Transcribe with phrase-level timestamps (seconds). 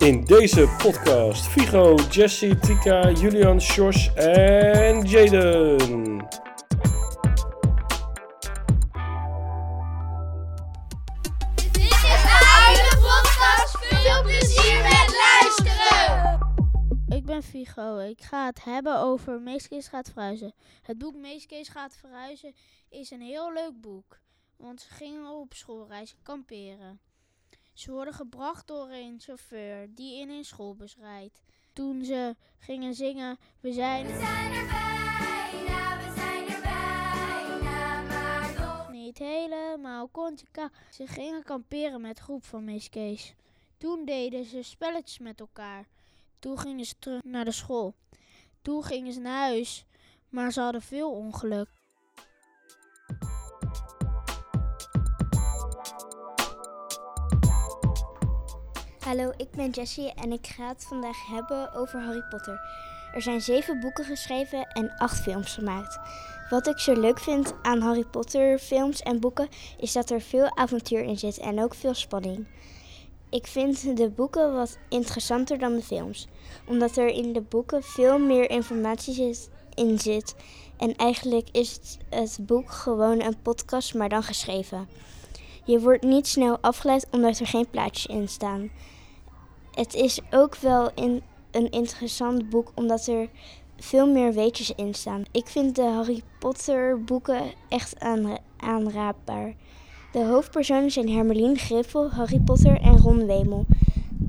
[0.00, 6.18] In deze podcast Figo, Jesse, Tika, Julian, Jos en Jaden.
[11.54, 13.78] Dit is de oude podcast.
[13.78, 16.38] Veel plezier met luisteren.
[17.08, 17.98] Ik ben Figo.
[17.98, 20.54] Ik ga het hebben over Meeskees gaat verhuizen.
[20.82, 22.54] Het boek Meeskees gaat verhuizen
[22.88, 24.18] is een heel leuk boek.
[24.56, 27.00] Want ze gingen op schoolreis kamperen.
[27.72, 31.42] Ze worden gebracht door een chauffeur die in een schoolbus rijdt.
[31.72, 38.60] Toen ze gingen zingen, we zijn We zijn er bijna, we zijn er bijna, maar
[38.60, 40.70] nog niet helemaal kontjeka.
[40.90, 43.34] Ze gingen kamperen met groep van Meeskees.
[43.78, 45.88] Toen deden ze spelletjes met elkaar.
[46.38, 47.94] Toen gingen ze terug naar de school.
[48.62, 49.84] Toen gingen ze naar huis,
[50.28, 51.79] maar ze hadden veel ongeluk.
[59.00, 62.60] Hallo, ik ben Jessie en ik ga het vandaag hebben over Harry Potter.
[63.14, 65.98] Er zijn zeven boeken geschreven en acht films gemaakt.
[66.50, 70.56] Wat ik zo leuk vind aan Harry Potter films en boeken is dat er veel
[70.56, 72.46] avontuur in zit en ook veel spanning.
[73.30, 76.28] Ik vind de boeken wat interessanter dan de films,
[76.66, 79.36] omdat er in de boeken veel meer informatie
[79.74, 80.34] in zit.
[80.76, 84.88] En eigenlijk is het, het boek gewoon een podcast, maar dan geschreven.
[85.64, 88.70] Je wordt niet snel afgeleid omdat er geen plaatjes in staan.
[89.70, 93.28] Het is ook wel in, een interessant boek omdat er
[93.76, 95.22] veel meer weetjes in staan.
[95.30, 99.54] Ik vind de Harry Potter boeken echt aan, aanraadbaar.
[100.12, 103.66] De hoofdpersonen zijn Hermeline Griffel, Harry Potter en Ron Wemel.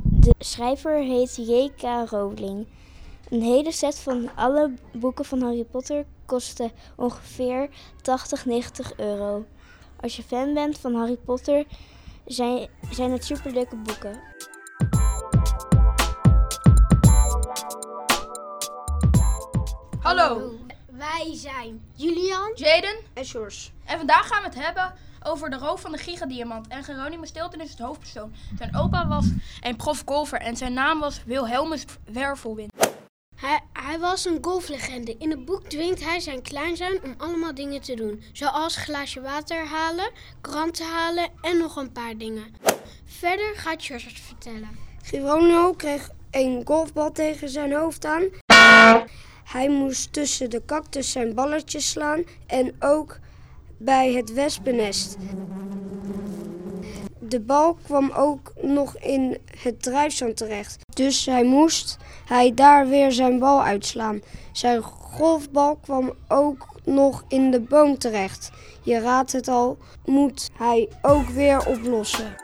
[0.04, 2.10] De schrijver heet J.K.
[2.10, 2.68] Rowling.
[3.30, 7.70] Een hele set van alle boeken van Harry Potter kostte ongeveer
[8.02, 9.46] 80, 90 euro.
[10.02, 11.66] Als je fan bent van Harry Potter,
[12.26, 14.20] zijn, zijn het superleuke boeken.
[20.00, 20.54] Hallo,
[20.92, 22.96] Wij zijn Julian Jaden.
[23.14, 23.72] en Sjors.
[23.86, 24.94] En vandaag gaan we het hebben
[25.24, 26.68] over de roof van de gigadiamant.
[26.68, 28.34] En Geronimo Stilton is het hoofdpersoon.
[28.58, 29.26] Zijn opa was
[29.62, 32.72] een prof golfer en zijn naam was Wilhelmus Wervelwind.
[33.36, 33.60] Hij
[34.02, 35.16] was een golflegende.
[35.18, 38.24] In het boek dwingt hij zijn kleinzoon om allemaal dingen te doen.
[38.32, 42.56] Zoals glaasje water halen, kranten halen en nog een paar dingen.
[43.06, 44.70] Verder gaat Sjors het vertellen.
[45.04, 48.24] Geronimo kreeg een golfbal tegen zijn hoofd aan.
[49.44, 53.20] Hij moest tussen de cactus zijn balletjes slaan en ook
[53.78, 55.18] bij het wespennest.
[57.24, 60.78] De bal kwam ook nog in het drijfzand terecht.
[60.96, 64.22] Dus hij moest hij daar weer zijn bal uitslaan.
[64.52, 68.50] Zijn golfbal kwam ook nog in de boom terecht.
[68.84, 72.36] Je raadt het al, moet hij ook weer oplossen.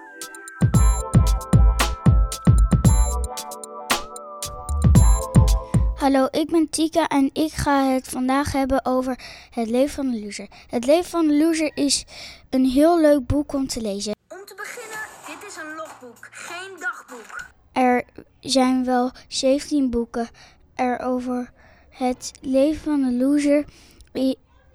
[5.95, 10.19] Hallo, ik ben Tika en ik ga het vandaag hebben over het leven van de
[10.23, 10.47] loser.
[10.69, 12.05] Het leven van de loser is
[12.49, 14.16] een heel leuk boek om te lezen.
[14.47, 17.45] Te beginnen, dit is een logboek, geen dagboek.
[17.71, 18.03] Er
[18.39, 20.29] zijn wel 17 boeken
[20.75, 21.51] er over
[21.89, 23.65] het leven van de loser.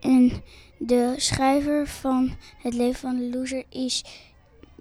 [0.01, 0.43] En
[0.79, 4.05] de schrijver van het leven van de loser is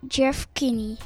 [0.08, 0.98] Jeff Kinney.